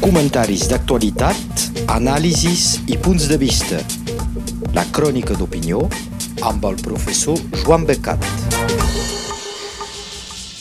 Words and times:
Comentaris 0.00 0.66
d'actualitat, 0.70 1.64
anàlisis 1.92 2.78
i 2.90 2.96
punts 3.00 3.28
de 3.30 3.36
vista. 3.40 3.80
La 4.76 4.84
crònica 4.94 5.36
d'opinió 5.38 5.82
amb 6.46 6.64
el 6.68 6.78
professor 6.82 7.38
Joan 7.64 7.86
Becat. 7.88 8.22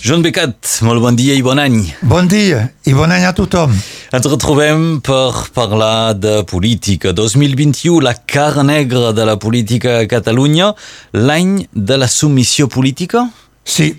Joan 0.01 0.23
Becat, 0.23 0.55
molt 0.87 1.03
bon 1.03 1.17
dia 1.19 1.35
i 1.35 1.43
bon 1.43 1.59
any. 1.59 1.81
Bon 2.07 2.27
dia 2.31 2.63
i 2.87 2.95
bon 2.95 3.11
any 3.11 3.25
a 3.27 3.33
tothom. 3.35 3.73
Ens 4.15 4.27
retrobem 4.31 5.01
per 5.03 5.49
parlar 5.55 6.13
de 6.15 6.41
política. 6.47 7.11
2021, 7.11 7.99
la 8.05 8.15
cara 8.15 8.63
negra 8.63 9.11
de 9.11 9.25
la 9.27 9.35
política 9.35 9.99
a 9.99 10.07
Catalunya, 10.07 10.71
l'any 11.11 11.65
de 11.73 11.97
la 11.99 12.07
submissió 12.07 12.69
política? 12.71 13.25
Sí, 13.67 13.91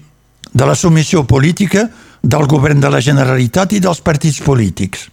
de 0.53 0.65
la 0.67 0.75
submissió 0.75 1.27
política 1.29 1.91
del 2.23 2.47
govern 2.47 2.81
de 2.81 2.91
la 2.91 3.01
Generalitat 3.05 3.73
i 3.73 3.81
dels 3.83 4.01
partits 4.05 4.41
polítics. 4.45 5.09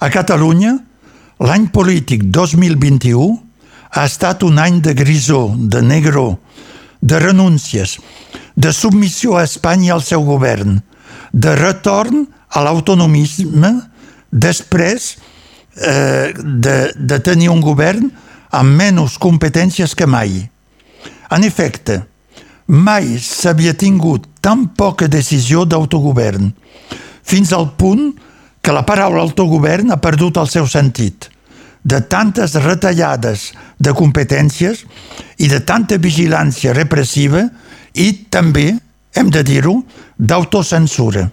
A 0.00 0.10
Catalunya, 0.10 0.76
l'any 1.42 1.68
polític 1.74 2.24
2021 2.30 3.26
ha 3.92 4.04
estat 4.08 4.42
un 4.42 4.58
any 4.58 4.80
de 4.80 4.94
grisó, 4.94 5.52
de 5.56 5.82
negro, 5.82 6.38
de 7.00 7.18
renúncies, 7.18 7.98
de 8.54 8.72
submissió 8.72 9.36
a 9.36 9.44
Espanya 9.44 9.90
i 9.90 9.92
al 9.96 10.04
seu 10.06 10.24
govern, 10.24 10.80
de 11.32 11.54
retorn 11.56 12.26
a 12.52 12.62
l'autonomisme 12.64 13.72
després 14.30 15.16
eh, 15.76 16.32
de, 16.36 16.76
de 16.96 17.18
tenir 17.24 17.50
un 17.52 17.60
govern 17.64 18.08
amb 18.52 18.76
menys 18.76 19.18
competències 19.20 19.94
que 19.96 20.06
mai. 20.06 20.42
En 21.32 21.44
efecte, 21.44 22.02
mai 22.72 23.18
s'havia 23.20 23.74
tingut 23.76 24.24
tan 24.40 24.70
poca 24.72 25.08
decisió 25.08 25.66
d'autogovern, 25.68 26.48
fins 27.22 27.52
al 27.52 27.68
punt 27.76 28.14
que 28.62 28.72
la 28.72 28.84
paraula 28.88 29.20
autogovern 29.26 29.92
ha 29.92 30.00
perdut 30.00 30.40
el 30.40 30.48
seu 30.48 30.66
sentit. 30.66 31.28
De 31.84 32.00
tantes 32.00 32.54
retallades 32.62 33.50
de 33.76 33.92
competències 33.92 34.84
i 35.42 35.50
de 35.50 35.60
tanta 35.66 35.98
vigilància 35.98 36.72
repressiva 36.72 37.42
i 37.92 38.12
també, 38.30 38.70
hem 39.12 39.30
de 39.34 39.42
dir-ho, 39.44 39.82
d'autocensura. 40.16 41.26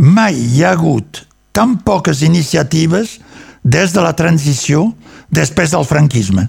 Mai 0.00 0.34
hi 0.34 0.64
ha 0.64 0.72
hagut 0.72 1.26
tan 1.52 1.76
poques 1.84 2.24
iniciatives 2.26 3.18
des 3.62 3.92
de 3.92 4.00
la 4.00 4.16
transició 4.16 4.88
després 5.28 5.76
del 5.76 5.84
franquisme. 5.84 6.48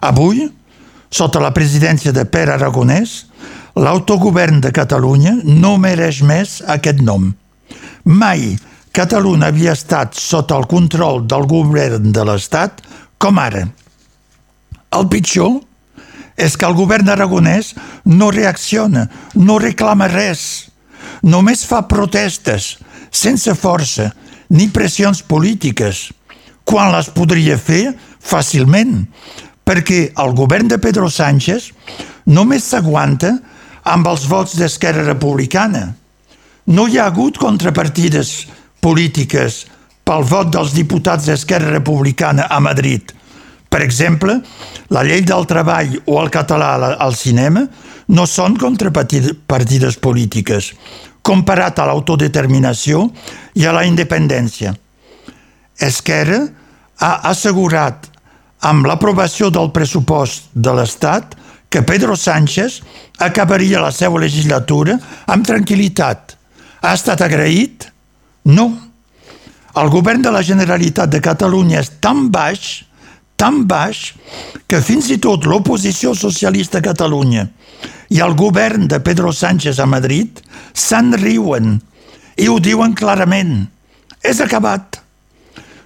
Avui, 0.00 0.48
sota 1.10 1.42
la 1.42 1.52
presidència 1.54 2.14
de 2.14 2.24
Pere 2.24 2.54
Aragonès, 2.54 3.26
l'autogovern 3.76 4.60
de 4.62 4.72
Catalunya 4.74 5.36
no 5.44 5.76
mereix 5.78 6.22
més 6.26 6.60
aquest 6.66 7.02
nom. 7.02 7.30
Mai 8.04 8.56
Catalunya 8.92 9.50
havia 9.50 9.74
estat 9.76 10.16
sota 10.18 10.56
el 10.58 10.66
control 10.70 11.22
del 11.30 11.46
govern 11.46 12.10
de 12.10 12.24
l'Estat 12.26 12.80
com 13.22 13.38
ara. 13.38 13.68
El 14.98 15.06
pitjor 15.12 15.60
és 16.40 16.56
que 16.56 16.66
el 16.66 16.74
govern 16.74 17.10
aragonès 17.12 17.74
no 18.08 18.30
reacciona, 18.34 19.06
no 19.36 19.58
reclama 19.62 20.08
res, 20.10 20.70
només 21.22 21.62
fa 21.68 21.84
protestes, 21.86 22.78
sense 23.10 23.54
força 23.54 24.10
ni 24.50 24.70
pressions 24.74 25.22
polítiques, 25.22 26.08
quan 26.64 26.90
les 26.94 27.10
podria 27.14 27.58
fer 27.60 27.92
fàcilment, 28.18 29.04
perquè 29.64 30.10
el 30.18 30.34
govern 30.38 30.68
de 30.70 30.78
Pedro 30.82 31.10
Sánchez 31.10 31.70
només 32.26 32.66
s'aguanta 32.70 33.36
amb 33.90 34.08
els 34.10 34.26
vots 34.28 34.56
d'Esquerra 34.58 35.04
Republicana. 35.06 35.94
No 36.70 36.86
hi 36.86 36.98
ha 36.98 37.08
hagut 37.10 37.38
contrapartides 37.40 38.46
polítiques 38.80 39.64
pel 40.04 40.26
vot 40.26 40.50
dels 40.52 40.74
diputats 40.74 41.26
d'Esquerra 41.28 41.72
Republicana 41.74 42.48
a 42.50 42.60
Madrid. 42.60 43.12
Per 43.70 43.80
exemple, 43.84 44.40
la 44.90 45.04
llei 45.06 45.22
del 45.22 45.46
treball 45.46 45.94
o 46.10 46.18
el 46.18 46.30
català 46.34 46.96
al 46.98 47.14
cinema 47.14 47.62
no 48.10 48.26
són 48.26 48.56
contrapartides 48.58 49.98
polítiques, 50.02 50.72
comparat 51.22 51.78
a 51.78 51.86
l'autodeterminació 51.86 53.04
i 53.54 53.66
a 53.66 53.74
la 53.76 53.84
independència. 53.86 54.74
Esquerra 55.78 56.40
ha 56.98 57.12
assegurat 57.30 58.08
amb 58.66 58.86
l'aprovació 58.86 59.48
del 59.52 59.70
pressupost 59.72 60.50
de 60.52 60.74
l'Estat 60.76 61.36
que 61.70 61.82
Pedro 61.86 62.16
Sánchez 62.16 62.80
acabaria 63.22 63.80
la 63.80 63.92
seva 63.94 64.20
legislatura 64.20 64.98
amb 65.30 65.46
tranquil·litat. 65.46 66.36
Ha 66.82 66.92
estat 66.96 67.22
agraït? 67.22 67.86
No. 68.50 68.70
El 69.80 69.90
govern 69.92 70.24
de 70.24 70.32
la 70.34 70.42
Generalitat 70.42 71.12
de 71.12 71.20
Catalunya 71.22 71.80
és 71.80 71.92
tan 72.02 72.26
baix, 72.32 72.82
tan 73.38 73.62
baix, 73.70 74.10
que 74.66 74.82
fins 74.82 75.08
i 75.14 75.20
tot 75.22 75.46
l'oposició 75.46 76.14
socialista 76.18 76.80
a 76.80 76.86
Catalunya 76.90 77.46
i 78.10 78.18
el 78.20 78.34
govern 78.34 78.88
de 78.90 78.98
Pedro 79.00 79.30
Sánchez 79.32 79.78
a 79.78 79.86
Madrid 79.86 80.40
se'n 80.74 81.14
riuen 81.14 81.78
i 82.40 82.48
ho 82.50 82.58
diuen 82.58 82.96
clarament. 82.98 83.68
És 84.26 84.40
acabat. 84.42 84.98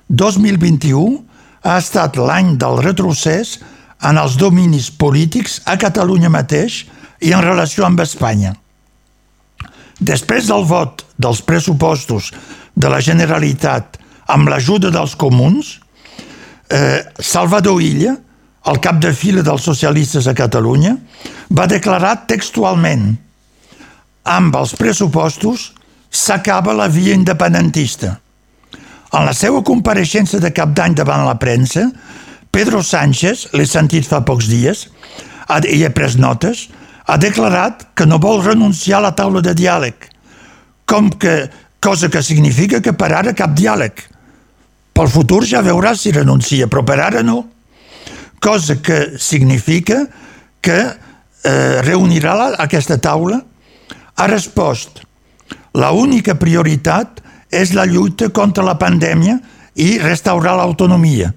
2021 0.09 1.21
ha 1.64 1.78
estat 1.80 2.19
l'any 2.20 2.54
del 2.60 2.82
retrocés 2.84 3.56
en 4.04 4.20
els 4.20 4.36
dominis 4.36 4.91
polítics 4.91 5.62
a 5.64 5.78
Catalunya 5.80 6.30
mateix 6.32 6.82
i 7.25 7.32
en 7.32 7.42
relació 7.44 7.86
amb 7.86 8.02
Espanya. 8.04 8.52
Després 10.00 10.50
del 10.50 10.66
vot 10.69 11.04
dels 11.16 11.41
pressupostos 11.47 12.32
de 12.75 12.91
la 12.91 13.00
Generalitat 13.00 13.97
amb 14.34 14.50
l'ajuda 14.50 14.91
dels 14.92 15.14
comuns, 15.16 15.78
eh, 16.69 17.00
Salvador 17.19 17.81
Illa, 17.81 18.16
el 18.66 18.81
cap 18.81 19.00
de 19.00 19.12
fila 19.12 19.42
dels 19.42 19.62
socialistes 19.62 20.26
a 20.26 20.34
Catalunya, 20.34 20.96
va 21.52 21.66
declarar 21.70 22.26
textualment 22.26 23.14
amb 24.25 24.56
els 24.56 24.75
pressupostos 24.76 25.72
s'acaba 26.10 26.72
la 26.72 26.88
via 26.88 27.14
independentista. 27.14 28.19
En 29.14 29.22
la 29.28 29.34
seva 29.36 29.62
compareixença 29.62 30.41
de 30.42 30.50
cap 30.50 30.72
d'any 30.75 30.97
davant 30.98 31.22
la 31.26 31.36
premsa, 31.38 31.86
Pedro 32.54 32.82
Sánchez, 32.82 33.48
l'he 33.54 33.66
sentit 33.66 34.06
fa 34.06 34.25
pocs 34.26 34.48
dies, 34.50 34.88
i 35.70 35.82
he 35.84 35.91
pres 35.94 36.16
notes, 36.19 36.66
ha 37.06 37.19
declarat 37.20 37.84
que 37.94 38.06
no 38.10 38.19
vol 38.19 38.42
renunciar 38.42 38.98
a 38.98 39.06
la 39.06 39.14
taula 39.14 39.42
de 39.44 39.54
diàleg, 39.54 40.08
com 40.91 41.10
que, 41.10 41.48
cosa 41.78 42.10
que 42.10 42.22
significa 42.26 42.80
que 42.82 42.94
per 42.97 43.12
ara 43.12 43.36
cap 43.36 43.54
diàleg. 43.54 44.02
Pel 44.94 45.10
futur 45.10 45.42
ja 45.46 45.62
veurà 45.62 45.94
si 45.98 46.14
renuncia, 46.14 46.66
però 46.70 46.84
per 46.86 46.98
ara 47.02 47.22
no. 47.22 47.41
Cosa 48.42 48.81
que 48.82 49.19
significa 49.19 50.04
que 50.62 50.78
eh, 50.81 51.82
reunirà 51.86 52.34
la, 52.38 52.48
aquesta 52.66 52.98
taula, 52.98 53.41
ha 54.14 54.26
respost 54.31 55.02
la 55.75 55.91
única 55.91 56.36
prioritat 56.38 57.24
és 57.54 57.75
la 57.75 57.87
lluita 57.87 58.31
contra 58.34 58.65
la 58.66 58.76
pandèmia 58.81 59.38
i 59.75 59.98
restaurar 59.98 60.56
l'autonomia. 60.59 61.32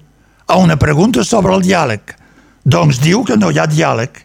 A 0.48 0.56
una 0.58 0.78
pregunta 0.80 1.24
sobre 1.24 1.54
el 1.54 1.64
diàleg, 1.66 2.14
doncs 2.64 3.00
diu 3.02 3.24
que 3.24 3.36
no 3.36 3.50
hi 3.50 3.58
ha 3.58 3.68
diàleg. 3.68 4.24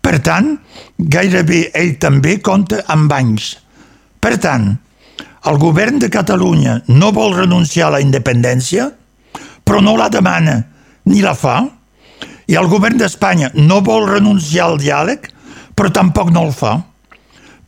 Per 0.00 0.18
tant, 0.24 0.54
gairebé 0.96 1.66
ell 1.76 1.96
també 2.00 2.38
compta 2.40 2.82
amb 2.88 3.12
anys. 3.12 3.52
Per 4.20 4.36
tant, 4.40 4.72
el 5.48 5.58
govern 5.60 6.00
de 6.00 6.10
Catalunya 6.12 6.80
no 6.88 7.12
vol 7.16 7.36
renunciar 7.36 7.88
a 7.88 7.96
la 7.96 8.00
independència, 8.04 8.90
però 9.64 9.80
no 9.84 9.96
la 9.96 10.10
demana 10.12 10.58
ni 11.08 11.22
la 11.24 11.34
fa, 11.34 11.62
i 12.50 12.56
el 12.58 12.66
govern 12.68 12.98
d'Espanya 12.98 13.52
no 13.54 13.78
vol 13.86 14.08
renunciar 14.10 14.66
al 14.66 14.80
diàleg, 14.82 15.28
però 15.78 15.92
tampoc 15.94 16.32
no 16.34 16.48
el 16.48 16.52
fa. 16.52 16.80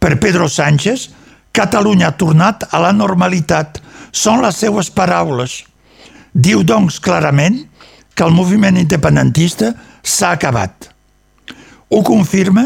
Per 0.02 0.18
Pedro 0.18 0.48
Sánchez, 0.50 1.06
Catalunya 1.52 2.08
ha 2.08 2.16
tornat 2.16 2.66
a 2.70 2.80
la 2.80 2.92
normalitat. 2.96 3.80
Són 4.12 4.40
les 4.44 4.56
seues 4.56 4.90
paraules. 4.92 5.62
Diu, 6.32 6.62
doncs, 6.64 6.98
clarament 7.00 7.60
que 8.14 8.24
el 8.24 8.32
moviment 8.32 8.78
independentista 8.80 9.72
s'ha 10.02 10.32
acabat. 10.36 10.88
Ho 11.92 12.00
confirma 12.02 12.64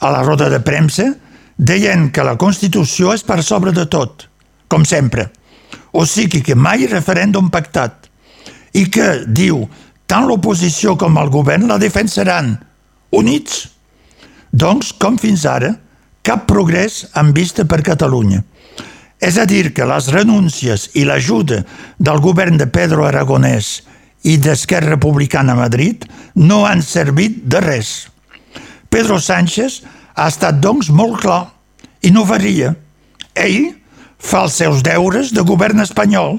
a 0.00 0.10
la 0.10 0.22
roda 0.26 0.48
de 0.50 0.60
premsa 0.60 1.06
deien 1.56 2.08
que 2.10 2.24
la 2.24 2.38
Constitució 2.40 3.12
és 3.14 3.22
per 3.26 3.42
sobre 3.46 3.74
de 3.76 3.84
tot, 3.86 4.26
com 4.68 4.84
sempre. 4.88 5.28
O 5.92 6.06
sigui 6.06 6.40
que 6.42 6.56
mai 6.56 6.86
referèndum 6.90 7.50
pactat. 7.50 8.08
I 8.74 8.86
que, 8.90 9.26
diu, 9.26 9.64
tant 10.06 10.26
l'oposició 10.26 10.96
com 10.98 11.18
el 11.18 11.30
govern 11.30 11.68
la 11.70 11.78
defensaran, 11.78 12.56
units. 13.14 13.66
Doncs, 14.50 14.94
com 14.98 15.18
fins 15.18 15.44
ara, 15.46 15.74
cap 16.22 16.46
progrés 16.48 17.06
en 17.16 17.32
vista 17.36 17.64
per 17.64 17.82
Catalunya. 17.86 18.42
És 19.20 19.36
a 19.36 19.44
dir, 19.44 19.74
que 19.76 19.84
les 19.84 20.08
renúncies 20.14 20.88
i 20.96 21.04
l'ajuda 21.04 21.62
del 21.98 22.20
govern 22.24 22.56
de 22.60 22.66
Pedro 22.72 23.04
Aragonès 23.08 23.80
i 24.24 24.36
d'Esquerra 24.40 24.94
Republicana 24.94 25.52
a 25.52 25.60
Madrid 25.60 26.06
no 26.36 26.64
han 26.68 26.82
servit 26.84 27.42
de 27.44 27.60
res. 27.60 28.08
Pedro 28.88 29.20
Sánchez 29.20 29.82
ha 30.16 30.28
estat, 30.28 30.60
doncs, 30.60 30.88
molt 30.88 31.20
clar 31.22 31.42
i 32.02 32.12
no 32.12 32.24
varia. 32.28 32.74
Ell 33.36 33.74
fa 34.20 34.44
els 34.46 34.56
seus 34.60 34.84
deures 34.84 35.32
de 35.36 35.44
govern 35.46 35.84
espanyol 35.84 36.38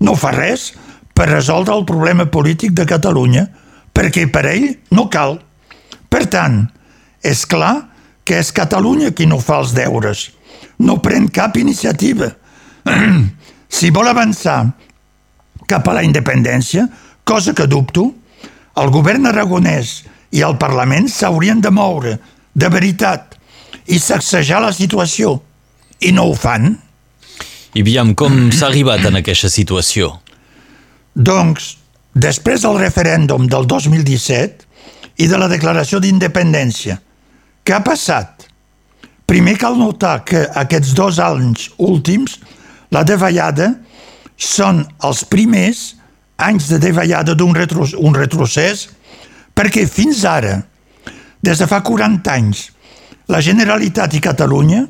no 0.00 0.16
fa 0.18 0.32
res 0.34 0.70
per 1.14 1.28
resoldre 1.30 1.74
el 1.76 1.86
problema 1.86 2.26
polític 2.30 2.72
de 2.74 2.86
Catalunya, 2.88 3.46
perquè 3.92 4.26
per 4.32 4.46
ell 4.50 4.68
no 4.94 5.08
cal. 5.12 5.38
Per 6.10 6.24
tant, 6.30 6.64
és 7.22 7.44
clar 7.46 7.89
que 8.30 8.38
és 8.38 8.52
Catalunya 8.54 9.10
qui 9.10 9.26
no 9.26 9.40
fa 9.42 9.56
els 9.58 9.72
deures. 9.74 10.28
No 10.78 11.00
pren 11.02 11.26
cap 11.34 11.56
iniciativa. 11.58 12.28
si 13.78 13.90
vol 13.90 14.06
avançar 14.06 14.60
cap 15.66 15.88
a 15.90 15.96
la 15.96 16.04
independència, 16.06 16.84
cosa 17.26 17.56
que 17.58 17.66
dubto, 17.66 18.06
el 18.78 18.92
govern 18.94 19.26
aragonès 19.26 20.04
i 20.30 20.44
el 20.46 20.54
Parlament 20.62 21.10
s'haurien 21.10 21.58
de 21.58 21.74
moure, 21.74 22.14
de 22.54 22.70
veritat, 22.70 23.34
i 23.90 23.98
sacsejar 23.98 24.62
la 24.62 24.70
situació. 24.70 25.40
I 25.98 26.14
no 26.14 26.28
ho 26.30 26.38
fan. 26.38 26.70
I 27.74 27.82
aviam, 27.82 28.14
com 28.14 28.46
s'ha 28.54 28.70
arribat 28.70 29.10
en 29.10 29.18
aquesta 29.24 29.50
situació? 29.50 30.14
Doncs, 31.18 31.74
després 32.14 32.62
del 32.62 32.78
referèndum 32.78 33.50
del 33.50 33.66
2017 33.66 35.18
i 35.18 35.26
de 35.26 35.38
la 35.38 35.50
declaració 35.50 35.98
d'independència, 35.98 37.02
què 37.64 37.76
ha 37.76 37.84
passat? 37.84 38.46
Primer 39.30 39.54
cal 39.60 39.76
notar 39.78 40.24
que 40.26 40.42
aquests 40.58 40.94
dos 40.98 41.20
anys 41.22 41.68
últims, 41.78 42.38
la 42.90 43.04
davallada, 43.06 43.74
són 44.40 44.82
els 45.06 45.22
primers 45.30 45.84
anys 46.40 46.70
de 46.72 46.80
davallada 46.80 47.36
d'un 47.36 47.54
retro, 47.54 47.84
un 48.00 48.16
retrocés 48.16 48.88
perquè 49.54 49.84
fins 49.86 50.24
ara, 50.24 50.56
des 51.44 51.60
de 51.60 51.68
fa 51.68 51.82
40 51.84 52.32
anys, 52.32 52.70
la 53.30 53.42
Generalitat 53.44 54.16
i 54.16 54.22
Catalunya 54.24 54.82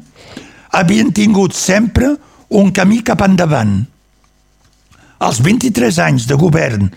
havien 0.79 1.11
tingut 1.13 1.55
sempre 1.59 2.15
un 2.57 2.71
camí 2.73 3.03
cap 3.07 3.21
endavant. 3.27 3.83
Els 5.21 5.41
23 5.45 5.99
anys 6.07 6.27
de 6.31 6.39
govern 6.39 6.89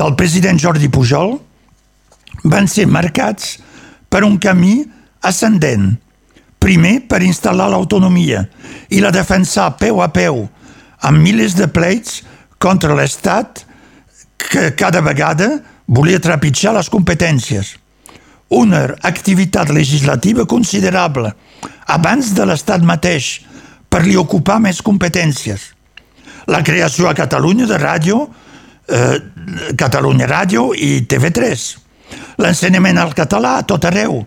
del 0.00 0.16
president 0.18 0.58
Jordi 0.58 0.88
Pujol 0.90 1.36
van 2.48 2.66
ser 2.66 2.88
marcats 2.90 3.58
per 4.10 4.24
un 4.26 4.38
camí 4.42 4.80
ascendent. 5.22 5.96
Primer, 6.62 7.00
per 7.10 7.22
instal·lar 7.26 7.68
l'autonomia 7.72 8.44
i 8.94 9.00
la 9.02 9.10
defensar 9.14 9.72
peu 9.80 10.02
a 10.02 10.10
peu 10.14 10.44
amb 11.02 11.18
milers 11.18 11.56
de 11.58 11.66
pleits 11.66 12.20
contra 12.62 12.94
l'Estat 12.94 13.64
que 14.38 14.70
cada 14.78 15.02
vegada 15.02 15.56
volia 15.86 16.22
trepitjar 16.22 16.74
les 16.76 16.90
competències. 16.92 17.74
Una 18.52 18.84
activitat 19.02 19.72
legislativa 19.74 20.46
considerable 20.46 21.32
abans 21.90 22.30
de 22.36 22.46
l'Estat 22.46 22.84
mateix 22.86 23.40
per 23.90 24.04
li 24.06 24.16
ocupar 24.16 24.60
més 24.62 24.82
competències. 24.84 25.72
La 26.46 26.62
creació 26.62 27.08
a 27.08 27.14
Catalunya 27.14 27.66
de 27.66 27.78
ràdio, 27.78 28.22
eh, 28.88 29.18
Catalunya 29.78 30.26
Ràdio 30.26 30.72
i 30.74 31.02
TV3. 31.06 31.66
L'ensenyament 32.38 32.98
al 32.98 33.14
català 33.14 33.56
a 33.58 33.66
tot 33.66 33.84
arreu 33.84 34.22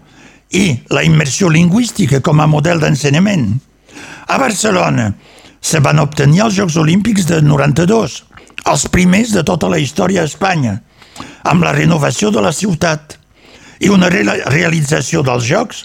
i 0.55 0.65
la 0.95 1.03
immersió 1.03 1.49
lingüística 1.51 2.21
com 2.23 2.39
a 2.39 2.47
model 2.47 2.79
d'ensenyament. 2.79 3.49
A 4.31 4.39
Barcelona, 4.39 5.11
se 5.59 5.81
van 5.83 5.99
obtenir 5.99 6.45
els 6.45 6.55
Jocs 6.59 6.77
Olímpics 6.79 7.27
de 7.27 7.41
92, 7.43 8.21
els 8.71 8.87
primers 8.93 9.33
de 9.35 9.43
tota 9.45 9.69
la 9.69 9.79
història 9.81 10.23
a 10.23 10.29
Espanya, 10.29 10.79
amb 11.43 11.65
la 11.65 11.73
renovació 11.75 12.31
de 12.31 12.41
la 12.41 12.53
ciutat 12.55 13.17
i 13.83 13.91
una 13.91 14.09
re 14.09 14.23
realització 14.53 15.21
dels 15.25 15.45
Jocs 15.45 15.83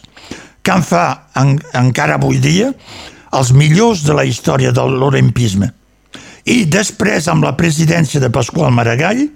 que 0.62 0.73
en 0.75 0.84
fa 0.87 1.05
en, 1.40 1.56
encara 1.76 2.16
avui 2.20 2.38
dia 2.38 2.70
els 3.37 3.52
millors 3.56 4.05
de 4.06 4.14
la 4.16 4.25
història 4.26 4.73
de 4.75 4.84
l'olimpisme. 4.84 5.70
I 6.50 6.64
després, 6.66 7.28
amb 7.28 7.44
la 7.44 7.55
presidència 7.56 8.20
de 8.20 8.31
Pasqual 8.32 8.73
Maragall, 8.75 9.26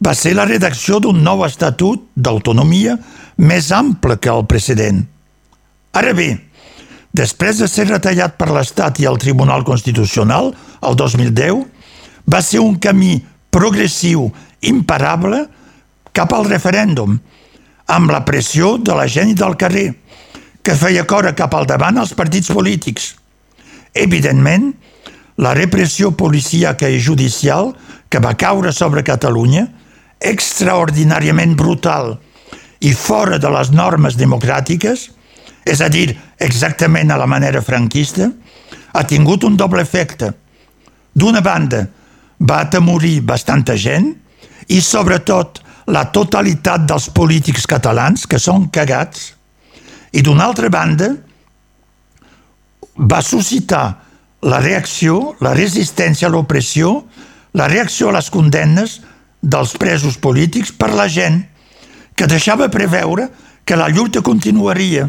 va 0.00 0.14
ser 0.16 0.32
la 0.34 0.46
redacció 0.48 0.98
d'un 1.00 1.20
nou 1.22 1.44
estatut 1.44 2.08
d'autonomia 2.16 2.96
més 3.40 3.72
ample 3.72 4.18
que 4.20 4.30
el 4.30 4.46
precedent. 4.48 5.02
Ara 5.96 6.12
bé, 6.14 6.30
Després 7.10 7.58
de 7.58 7.66
ser 7.66 7.88
retallat 7.88 8.36
per 8.38 8.52
l'Estat 8.54 9.00
i 9.02 9.06
el 9.10 9.18
Tribunal 9.18 9.64
Constitucional, 9.66 10.52
el 10.86 10.96
2010, 10.98 11.64
va 12.30 12.42
ser 12.42 12.60
un 12.62 12.76
camí 12.78 13.16
progressiu, 13.50 14.28
imparable, 14.62 15.42
cap 16.14 16.30
al 16.34 16.46
referèndum, 16.46 17.16
amb 17.90 18.14
la 18.14 18.22
pressió 18.26 18.76
de 18.78 18.94
la 18.94 19.08
gent 19.10 19.34
del 19.34 19.58
carrer, 19.58 19.88
que 20.62 20.76
feia 20.76 21.06
córrer 21.08 21.34
cap 21.34 21.54
al 21.56 21.66
davant 21.66 21.98
els 21.98 22.14
partits 22.14 22.52
polítics. 22.54 23.14
Evidentment, 23.94 24.70
la 25.42 25.56
repressió 25.56 26.12
policíaca 26.14 26.86
i 26.86 27.00
judicial 27.02 27.72
que 28.08 28.22
va 28.22 28.36
caure 28.38 28.70
sobre 28.76 29.02
Catalunya, 29.02 29.66
extraordinàriament 30.20 31.56
brutal 31.58 32.20
i 32.80 32.92
fora 32.96 33.38
de 33.38 33.50
les 33.52 33.70
normes 33.72 34.16
democràtiques, 34.16 35.08
és 35.68 35.80
a 35.84 35.88
dir, 35.92 36.14
exactament 36.40 37.10
a 37.12 37.18
la 37.20 37.28
manera 37.28 37.60
franquista, 37.62 38.30
ha 38.92 39.02
tingut 39.06 39.44
un 39.44 39.56
doble 39.56 39.82
efecte. 39.84 40.32
D'una 41.12 41.42
banda, 41.44 41.84
va 42.40 42.62
atemorir 42.64 43.20
bastanta 43.20 43.76
gent 43.76 44.08
i, 44.68 44.80
sobretot, 44.80 45.60
la 45.90 46.06
totalitat 46.14 46.86
dels 46.88 47.10
polítics 47.12 47.66
catalans, 47.68 48.24
que 48.26 48.38
són 48.38 48.68
cagats, 48.72 49.34
i 50.12 50.22
d'una 50.22 50.46
altra 50.48 50.70
banda, 50.72 51.10
va 52.96 53.20
suscitar 53.22 53.84
la 54.42 54.60
reacció, 54.60 55.36
la 55.44 55.52
resistència 55.54 56.28
a 56.28 56.32
l'opressió, 56.32 57.04
la 57.54 57.68
reacció 57.68 58.08
a 58.08 58.16
les 58.16 58.30
condemnes 58.32 59.00
dels 59.40 59.74
presos 59.80 60.16
polítics 60.20 60.72
per 60.72 60.92
la 60.94 61.08
gent, 61.08 61.42
que 62.20 62.28
deixava 62.28 62.68
preveure 62.68 63.30
que 63.64 63.78
la 63.80 63.88
lluita 63.88 64.20
continuaria 64.20 65.08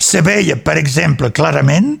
Se 0.00 0.22
veia, 0.24 0.56
per 0.56 0.78
exemple, 0.80 1.28
clarament 1.30 1.92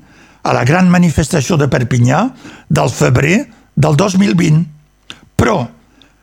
a 0.42 0.54
la 0.56 0.64
gran 0.64 0.88
manifestació 0.90 1.58
de 1.60 1.68
Perpinyà 1.70 2.22
del 2.66 2.88
febrer 2.90 3.44
del 3.76 3.94
2020. 4.00 4.64
Però 5.36 5.68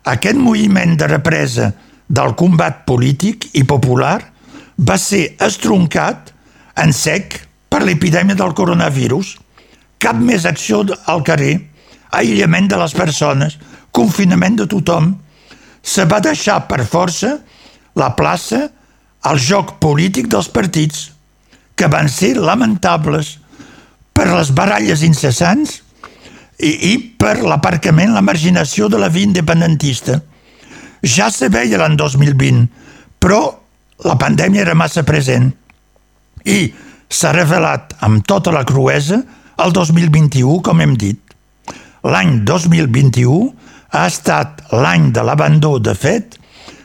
aquest 0.04 0.36
moviment 0.42 0.98
de 0.98 1.08
represa 1.08 1.70
del 2.10 2.34
combat 2.36 2.82
polític 2.90 3.48
i 3.54 3.64
popular 3.64 4.18
va 4.90 4.98
ser 5.00 5.38
estroncat 5.48 6.34
en 6.84 6.92
sec 6.92 7.38
per 7.70 7.84
l'epidèmia 7.86 8.36
del 8.36 8.58
coronavirus. 8.58 9.38
Cap 10.02 10.18
més 10.20 10.50
acció 10.50 10.82
al 11.06 11.24
carrer, 11.24 11.54
aïllament 12.12 12.68
de 12.68 12.82
les 12.82 12.98
persones, 12.98 13.56
confinament 13.92 14.58
de 14.60 14.68
tothom. 14.68 15.14
Se 15.80 16.04
va 16.10 16.20
deixar 16.20 16.66
per 16.68 16.84
força 16.84 17.38
la 17.98 18.14
plaça 18.18 18.68
al 19.28 19.42
joc 19.42 19.78
polític 19.84 20.30
dels 20.32 20.50
partits 20.54 21.10
que 21.78 21.90
van 21.92 22.10
ser 22.10 22.36
lamentables 22.38 23.36
per 24.16 24.30
les 24.32 24.54
baralles 24.56 25.04
incessants 25.06 25.82
i, 26.58 26.72
i 26.72 26.94
per 27.20 27.38
l'aparcament, 27.44 28.16
la 28.16 28.26
marginació 28.26 28.88
de 28.90 28.98
la 29.02 29.12
via 29.14 29.28
independentista. 29.28 30.18
Ja 31.06 31.30
se 31.34 31.52
veia 31.54 31.78
l'any 31.78 31.98
2020, 32.00 32.66
però 33.22 33.42
la 34.06 34.18
pandèmia 34.18 34.64
era 34.66 34.78
massa 34.78 35.04
present 35.06 35.52
i 36.46 36.60
s'ha 37.10 37.34
revelat 37.36 37.94
amb 38.06 38.26
tota 38.26 38.54
la 38.54 38.66
cruesa 38.66 39.22
el 39.62 39.74
2021, 39.74 40.62
com 40.66 40.82
hem 40.82 40.98
dit. 40.98 41.20
L'any 42.06 42.42
2021 42.46 43.38
ha 43.98 44.06
estat 44.10 44.62
l'any 44.74 45.12
de 45.14 45.24
l'abandó, 45.26 45.78
de 45.80 45.94
fet, 45.98 46.37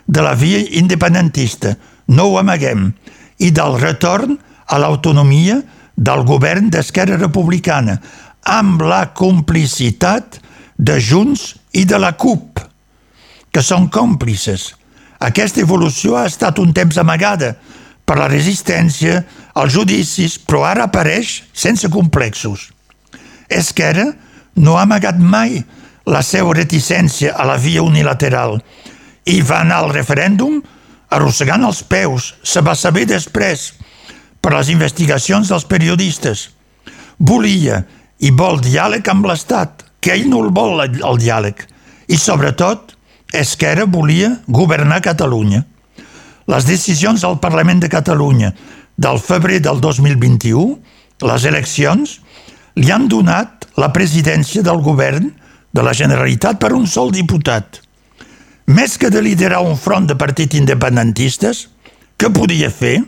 de 0.06 0.22
la 0.22 0.34
via 0.34 0.62
independentista, 0.78 1.76
no 2.08 2.28
ho 2.30 2.38
amaguem, 2.38 2.90
i 3.38 3.50
del 3.50 3.78
retorn 3.80 4.36
a 4.66 4.78
l'autonomia 4.78 5.60
del 5.96 6.24
govern 6.26 6.70
d'Esquerra 6.72 7.18
Republicana, 7.20 7.98
amb 8.42 8.82
la 8.82 9.12
complicitat 9.14 10.40
de 10.76 10.98
Junts 10.98 11.52
i 11.78 11.84
de 11.86 11.98
la 12.00 12.12
CUP, 12.18 12.60
que 13.52 13.62
són 13.62 13.88
còmplices. 13.92 14.72
Aquesta 15.22 15.62
evolució 15.62 16.16
ha 16.18 16.26
estat 16.26 16.58
un 16.58 16.72
temps 16.74 16.98
amagada 16.98 17.54
per 18.04 18.16
la 18.18 18.28
resistència, 18.30 19.22
els 19.54 19.74
judicis, 19.76 20.38
però 20.38 20.64
ara 20.66 20.88
apareix 20.88 21.42
sense 21.52 21.88
complexos. 21.92 22.70
Esquerra 23.48 24.08
no 24.56 24.76
ha 24.78 24.86
amagat 24.88 25.20
mai 25.20 25.60
la 26.08 26.22
seva 26.26 26.56
reticència 26.56 27.36
a 27.36 27.46
la 27.46 27.58
via 27.62 27.84
unilateral 27.84 28.58
i 29.28 29.40
va 29.46 29.60
anar 29.62 29.82
al 29.82 29.92
referèndum 29.94 30.60
arrossegant 31.12 31.64
els 31.66 31.82
peus. 31.84 32.32
Se 32.42 32.62
va 32.64 32.74
saber 32.78 33.06
després 33.10 33.72
per 34.42 34.54
les 34.56 34.72
investigacions 34.72 35.50
dels 35.52 35.66
periodistes. 35.68 36.48
Volia 37.18 37.82
i 38.22 38.32
vol 38.34 38.60
diàleg 38.62 39.06
amb 39.10 39.26
l'Estat, 39.28 39.84
que 40.02 40.14
ell 40.16 40.28
no 40.30 40.42
el 40.44 40.50
vol, 40.54 40.80
el 40.82 41.20
diàleg. 41.22 41.66
I, 42.08 42.18
sobretot, 42.18 42.96
Esquerra 43.32 43.86
volia 43.88 44.34
governar 44.46 45.00
Catalunya. 45.00 45.62
Les 46.50 46.66
decisions 46.68 47.22
del 47.22 47.38
Parlament 47.40 47.80
de 47.80 47.88
Catalunya 47.88 48.50
del 48.98 49.18
febrer 49.22 49.62
del 49.64 49.80
2021, 49.80 50.76
les 51.22 51.46
eleccions, 51.48 52.18
li 52.76 52.90
han 52.92 53.06
donat 53.08 53.68
la 53.80 53.88
presidència 53.94 54.62
del 54.66 54.82
govern 54.84 55.30
de 55.72 55.84
la 55.84 55.94
Generalitat 55.96 56.60
per 56.60 56.74
un 56.76 56.86
sol 56.86 57.12
diputat. 57.14 57.80
Més 58.72 58.94
que 58.96 59.10
de 59.12 59.20
liderar 59.20 59.60
un 59.66 59.74
front 59.76 60.06
de 60.08 60.14
partits 60.16 60.56
independentistes, 60.56 61.66
què 62.16 62.30
podia 62.32 62.70
fer? 62.72 63.02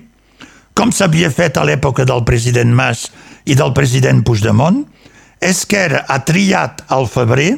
Com 0.77 0.91
s'havia 0.93 1.31
fet 1.33 1.57
a 1.57 1.65
l'època 1.65 2.05
del 2.05 2.21
president 2.29 2.75
Mas 2.75 3.07
i 3.49 3.57
del 3.57 3.73
president 3.73 4.21
Puigdemont, 4.27 4.83
Esquerra 5.41 6.03
ha 6.09 6.19
triat 6.27 6.83
al 6.93 7.09
febrer 7.09 7.55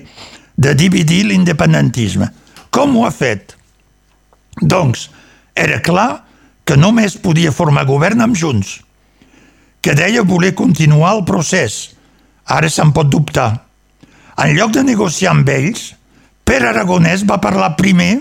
de 0.55 0.75
dividir 0.79 1.25
l'independentisme. 1.27 2.31
Com 2.71 2.95
ho 2.95 3.07
ha 3.09 3.11
fet? 3.11 3.57
Doncs 4.61 5.09
era 5.57 5.81
clar 5.83 6.23
que 6.69 6.79
només 6.79 7.19
podia 7.19 7.55
formar 7.55 7.89
govern 7.91 8.23
amb 8.23 8.39
Junts, 8.39 8.77
que 9.83 9.99
deia 9.99 10.23
voler 10.23 10.55
continuar 10.55 11.17
el 11.17 11.27
procés. 11.27 11.97
Ara 12.47 12.71
se'n 12.71 12.95
pot 12.95 13.11
dubtar. 13.11 13.51
En 14.39 14.55
lloc 14.55 14.77
de 14.77 14.87
negociar 14.87 15.33
amb 15.33 15.49
ells, 15.51 15.96
Pere 16.47 16.69
Aragonès 16.71 17.25
va 17.27 17.41
parlar 17.43 17.75
primer 17.79 18.13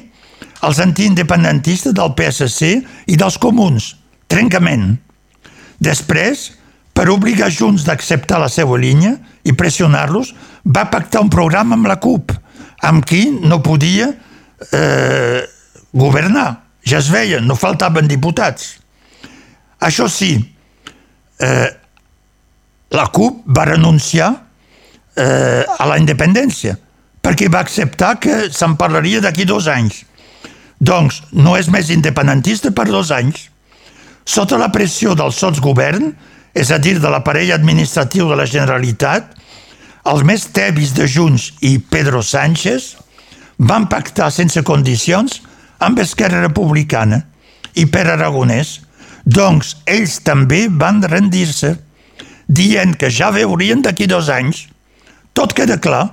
als 0.65 0.79
antiindependentistes 0.81 1.93
del 1.93 2.15
PSC 2.17 2.71
i 3.13 3.17
dels 3.21 3.37
comuns, 3.37 3.91
trencament. 4.31 4.95
Després, 5.77 6.47
per 6.95 7.05
obligar 7.13 7.51
Junts 7.53 7.85
d'acceptar 7.85 8.39
la 8.41 8.49
seva 8.49 8.79
línia 8.81 9.13
i 9.45 9.53
pressionar-los, 9.53 10.31
va 10.65 10.87
pactar 10.89 11.21
un 11.21 11.29
programa 11.29 11.77
amb 11.77 11.85
la 11.91 11.99
CUP, 12.01 12.33
amb 12.89 13.05
qui 13.05 13.27
no 13.29 13.61
podia 13.61 14.07
eh, 14.09 15.41
governar. 15.93 16.47
Ja 16.85 16.97
es 17.03 17.11
veia, 17.13 17.41
no 17.45 17.57
faltaven 17.57 18.09
diputats. 18.09 18.71
Això 19.85 20.07
sí, 20.09 20.31
eh, 21.45 21.69
la 22.95 23.05
CUP 23.13 23.45
va 23.53 23.67
renunciar 23.69 24.31
eh, 25.13 25.61
a 25.61 25.85
la 25.91 25.99
independència 26.01 26.79
perquè 27.25 27.47
va 27.49 27.63
acceptar 27.65 28.19
que 28.21 28.51
se'n 28.53 28.75
parlaria 28.77 29.17
d'aquí 29.23 29.47
dos 29.49 29.65
anys. 29.71 30.03
Doncs 30.77 31.23
no 31.33 31.55
és 31.57 31.71
més 31.73 31.89
independentista 31.89 32.69
per 32.69 32.85
dos 32.91 33.09
anys. 33.15 33.47
Sota 34.25 34.59
la 34.61 34.69
pressió 34.73 35.15
del 35.17 35.33
sotsgovern, 35.33 36.11
és 36.53 36.69
a 36.69 36.77
dir, 36.77 36.99
de 37.01 37.09
l'aparell 37.09 37.55
administratiu 37.55 38.29
de 38.29 38.37
la 38.37 38.45
Generalitat, 38.45 39.31
els 40.05 40.21
més 40.21 40.45
tebis 40.53 40.93
de 40.93 41.07
Junts 41.09 41.47
i 41.65 41.79
Pedro 41.79 42.21
Sánchez 42.21 42.91
van 43.57 43.87
pactar 43.89 44.27
sense 44.29 44.61
condicions 44.61 45.39
amb 45.81 45.99
Esquerra 46.03 46.43
Republicana 46.43 47.23
i 47.73 47.87
per 47.89 48.05
Aragonès. 48.05 48.81
Doncs 49.25 49.79
ells 49.89 50.19
també 50.21 50.67
van 50.69 51.01
rendir-se, 51.01 51.73
dient 52.45 52.93
que 52.93 53.09
ja 53.09 53.31
veurien 53.33 53.81
d'aquí 53.81 54.05
dos 54.05 54.29
anys. 54.29 54.67
Tot 55.33 55.57
queda 55.57 55.79
clar, 55.81 56.05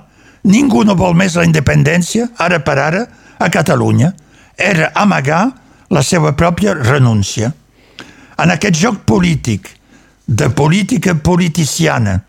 ningú 0.43 0.83
no 0.83 0.95
vol 0.95 1.15
més 1.15 1.35
la 1.39 1.45
independència, 1.47 2.29
ara 2.37 2.59
per 2.63 2.77
ara, 2.79 3.03
a 3.39 3.49
Catalunya. 3.49 4.13
Era 4.57 4.91
amagar 4.95 5.47
la 5.89 6.03
seva 6.03 6.33
pròpia 6.37 6.75
renúncia. 6.77 7.51
En 8.37 8.51
aquest 8.51 8.77
joc 8.79 9.03
polític, 9.05 9.69
de 10.25 10.49
política 10.49 11.15
politiciana, 11.15 12.21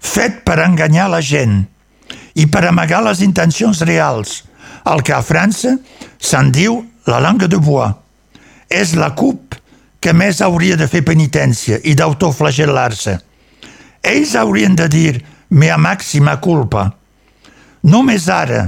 fet 0.00 0.42
per 0.44 0.60
enganyar 0.64 1.08
la 1.12 1.20
gent 1.20 1.62
i 2.36 2.46
per 2.46 2.64
amagar 2.68 3.02
les 3.04 3.22
intencions 3.24 3.80
reals, 3.88 4.42
el 4.86 5.02
que 5.04 5.14
a 5.16 5.22
França 5.24 5.76
se'n 6.18 6.52
diu 6.52 6.80
la 7.08 7.20
langue 7.20 7.48
de 7.48 7.58
bois. 7.60 7.96
És 8.70 8.94
la 8.94 9.10
CUP 9.18 9.56
que 10.00 10.14
més 10.16 10.40
hauria 10.40 10.76
de 10.80 10.88
fer 10.88 11.02
penitència 11.04 11.80
i 11.84 11.96
d'autoflagel·lar-se. 11.98 13.18
Ells 14.06 14.36
haurien 14.38 14.76
de 14.76 14.86
dir 14.88 15.20
mea 15.50 15.76
màxima 15.76 16.38
culpa. 16.40 16.88
Només 17.82 18.28
ara, 18.28 18.66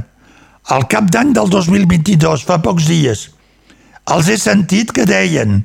al 0.73 0.87
cap 0.89 1.11
d'any 1.13 1.33
del 1.37 1.51
2022, 1.53 2.45
fa 2.49 2.61
pocs 2.65 2.87
dies, 2.89 3.27
els 4.13 4.29
he 4.29 4.39
sentit 4.41 4.93
que 4.95 5.07
deien 5.07 5.63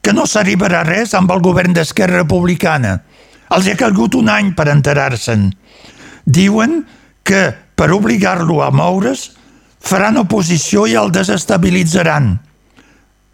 que 0.00 0.12
no 0.16 0.26
s'arribarà 0.28 0.82
res 0.86 1.12
amb 1.16 1.30
el 1.32 1.42
govern 1.44 1.74
d'Esquerra 1.76 2.22
Republicana. 2.22 3.00
Els 3.52 3.68
ha 3.68 3.76
calgut 3.76 4.16
un 4.16 4.30
any 4.32 4.52
per 4.56 4.68
enterar-se'n. 4.72 5.50
Diuen 6.24 6.84
que 7.26 7.50
per 7.76 7.90
obligar-lo 7.92 8.60
a 8.64 8.70
moure's 8.72 9.30
faran 9.80 10.20
oposició 10.20 10.86
i 10.88 10.96
el 11.00 11.12
desestabilitzaran. 11.12 12.32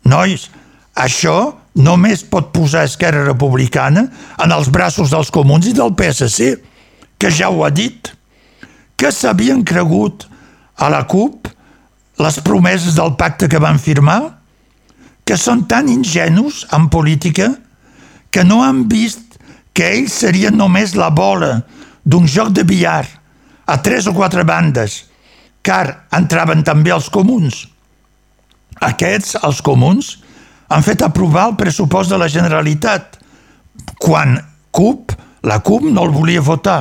Nois, 0.07 0.49
això 0.95 1.37
només 1.77 2.25
pot 2.25 2.53
posar 2.55 2.87
Esquerra 2.87 3.25
Republicana 3.27 4.07
en 4.43 4.55
els 4.55 4.71
braços 4.73 5.13
dels 5.13 5.31
comuns 5.35 5.69
i 5.69 5.75
del 5.77 5.95
PSC, 5.99 6.55
que 7.19 7.31
ja 7.31 7.51
ho 7.51 7.65
ha 7.67 7.71
dit, 7.71 8.13
que 8.97 9.13
s'havien 9.13 9.63
cregut 9.65 10.27
a 10.77 10.89
la 10.93 11.05
CUP 11.09 11.49
les 12.19 12.41
promeses 12.41 12.97
del 12.97 13.15
pacte 13.21 13.49
que 13.49 13.61
van 13.61 13.79
firmar, 13.81 14.39
que 15.27 15.37
són 15.37 15.67
tan 15.69 15.89
ingenus 15.93 16.65
en 16.73 16.89
política 16.89 17.51
que 18.31 18.45
no 18.45 18.63
han 18.65 18.87
vist 18.89 19.37
que 19.77 19.91
ells 19.99 20.15
serien 20.23 20.57
només 20.57 20.95
la 20.97 21.11
bola 21.13 21.61
d'un 22.05 22.29
joc 22.31 22.55
de 22.57 22.65
billar 22.65 23.05
a 23.67 23.77
tres 23.83 24.07
o 24.07 24.15
quatre 24.17 24.47
bandes, 24.47 25.05
car 25.61 26.07
entraven 26.15 26.63
també 26.65 26.95
els 26.95 27.11
comuns. 27.13 27.67
Aquests, 28.81 29.37
els 29.43 29.61
comuns, 29.65 30.15
han 30.71 30.85
fet 30.87 31.03
aprovar 31.03 31.51
el 31.51 31.57
pressupost 31.59 32.13
de 32.13 32.19
la 32.21 32.31
Generalitat, 32.31 33.19
quan 33.99 34.39
CUP, 34.71 35.13
la 35.43 35.59
CUP 35.65 35.91
no 35.91 36.07
el 36.07 36.15
volia 36.15 36.45
votar. 36.45 36.81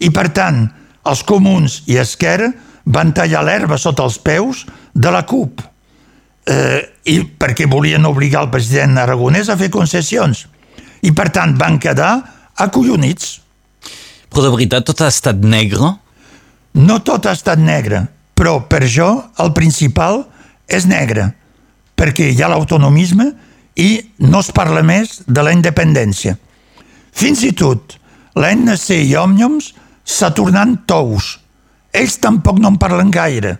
I 0.00 0.10
per 0.10 0.28
tant, 0.34 0.66
els 1.08 1.22
comuns 1.24 1.80
i 1.88 1.98
Esquerra 2.00 2.50
van 2.84 3.12
tallar 3.16 3.44
l'herba 3.46 3.78
sota 3.78 4.04
els 4.04 4.18
peus 4.18 4.64
de 4.92 5.12
la 5.12 5.22
CUP. 5.28 5.62
Eh, 6.50 6.80
I 7.12 7.16
perquè 7.38 7.68
volien 7.70 8.06
obligar 8.08 8.44
el 8.44 8.52
president 8.52 8.98
aragonès 8.98 9.48
a 9.48 9.58
fer 9.60 9.70
concessions. 9.72 10.46
I 11.02 11.12
per 11.16 11.30
tant 11.32 11.56
van 11.58 11.78
quedar 11.80 12.12
acollonits. 12.60 13.38
Però 14.30 14.44
de 14.44 14.52
veritat 14.54 14.86
tot 14.86 15.00
ha 15.02 15.10
estat 15.10 15.40
negre? 15.42 15.94
No 16.78 17.00
tot 17.02 17.26
ha 17.26 17.34
estat 17.34 17.58
negre, 17.58 18.04
però 18.38 18.60
per 18.68 18.84
jo 18.86 19.08
el 19.42 19.52
principal 19.56 20.22
és 20.70 20.86
negre, 20.86 21.32
perquè 21.98 22.30
hi 22.30 22.42
ha 22.42 22.50
l'autonomisme 22.52 23.26
i 23.80 23.90
no 24.22 24.40
es 24.44 24.52
parla 24.54 24.84
més 24.86 25.20
de 25.26 25.42
la 25.42 25.54
independència. 25.56 26.36
Fins 27.10 27.42
i 27.42 27.50
tot 27.56 27.96
l'NC 28.38 29.00
i 29.02 29.16
Òmniums 29.18 29.72
s'ha 30.10 30.30
tornant 30.34 30.74
tous. 30.86 31.36
Ells 31.94 32.18
tampoc 32.22 32.58
no 32.58 32.72
en 32.72 32.78
parlen 32.82 33.10
gaire. 33.14 33.56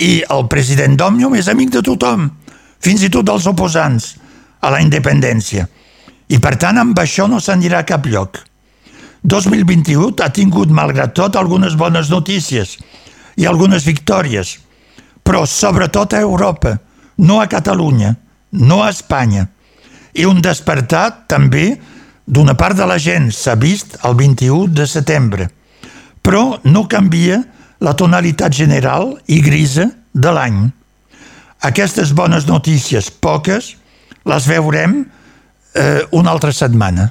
I 0.00 0.22
el 0.32 0.46
president 0.52 0.96
d'Òmnium 0.96 1.36
és 1.36 1.50
amic 1.52 1.72
de 1.74 1.82
tothom, 1.84 2.30
fins 2.80 3.04
i 3.04 3.10
tot 3.12 3.28
dels 3.28 3.46
oposants 3.50 4.14
a 4.62 4.72
la 4.72 4.80
independència. 4.84 5.66
I 6.32 6.40
per 6.40 6.56
tant 6.56 6.80
amb 6.80 6.98
això 6.98 7.28
no 7.28 7.40
s'anirà 7.40 7.82
a 7.82 7.88
cap 7.88 8.08
lloc. 8.08 8.40
2021 9.22 10.16
ha 10.24 10.32
tingut, 10.34 10.72
malgrat 10.72 11.12
tot, 11.14 11.36
algunes 11.36 11.76
bones 11.78 12.10
notícies 12.10 12.78
i 13.38 13.46
algunes 13.46 13.84
victòries, 13.86 14.56
però 15.22 15.44
sobretot 15.46 16.16
a 16.16 16.22
Europa, 16.24 16.74
no 17.22 17.38
a 17.40 17.46
Catalunya, 17.46 18.16
no 18.58 18.82
a 18.82 18.90
Espanya. 18.90 19.46
I 20.18 20.26
un 20.28 20.42
despertar 20.42 21.28
també 21.30 21.76
d'una 22.26 22.56
part 22.58 22.76
de 22.76 22.88
la 22.88 22.98
gent 22.98 23.30
s'ha 23.32 23.54
vist 23.54 24.00
el 24.02 24.16
21 24.18 24.72
de 24.74 24.88
setembre, 24.90 25.48
però 26.22 26.58
no 26.64 26.86
canvia 26.88 27.42
la 27.82 27.94
tonalitat 27.98 28.54
general 28.54 29.16
i 29.26 29.40
grisa 29.42 29.88
de 30.14 30.32
l'any. 30.32 30.60
Aquestes 31.62 32.12
bones 32.14 32.46
notícies, 32.46 33.10
poques, 33.10 33.74
les 34.26 34.46
veurem 34.46 35.02
eh, 35.74 36.02
una 36.10 36.30
altra 36.30 36.52
setmana. 36.54 37.10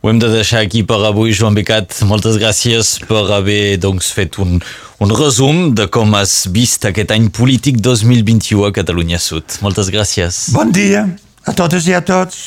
Ho 0.00 0.08
hem 0.08 0.18
de 0.18 0.30
deixar 0.32 0.62
aquí 0.64 0.80
per 0.88 0.96
avui, 1.04 1.34
Joan 1.36 1.54
Becat. 1.58 1.98
Moltes 2.08 2.38
gràcies 2.40 2.94
per 3.04 3.26
haver 3.36 3.76
doncs, 3.82 4.08
fet 4.16 4.38
un, 4.40 4.56
un 5.04 5.12
resum 5.12 5.74
de 5.76 5.90
com 5.92 6.16
has 6.16 6.46
vist 6.48 6.88
aquest 6.88 7.12
any 7.12 7.28
polític 7.28 7.82
2021 7.84 8.64
a 8.70 8.72
Catalunya 8.72 9.20
Sud. 9.20 9.60
Moltes 9.60 9.92
gràcies. 9.92 10.46
Bon 10.56 10.72
dia 10.72 11.04
a 11.44 11.56
totes 11.56 11.90
i 11.90 11.98
a 11.98 12.00
tots. 12.00 12.46